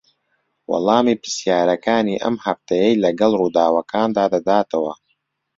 وەڵامی 0.71 1.15
پرسیارەکانی 1.21 2.21
ئەم 2.23 2.35
هەفتەیەی 2.45 2.99
لەگەڵ 3.03 3.31
ڕووداوەکاندا 3.41 4.25
دەداتەوە 4.33 4.93